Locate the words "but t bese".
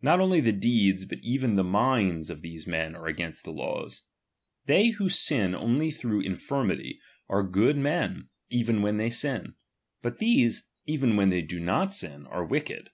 10.02-10.68